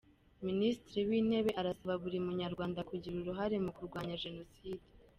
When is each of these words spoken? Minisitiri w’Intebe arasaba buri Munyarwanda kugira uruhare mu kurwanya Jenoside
Minisitiri 0.47 1.01
w’Intebe 1.09 1.51
arasaba 1.61 1.93
buri 2.03 2.17
Munyarwanda 2.25 2.79
kugira 2.89 3.15
uruhare 3.17 3.55
mu 3.65 3.71
kurwanya 3.77 4.19
Jenoside 4.23 4.85